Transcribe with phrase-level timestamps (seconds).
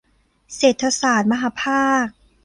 [0.55, 2.05] เศรษฐศาสตร์มหภาค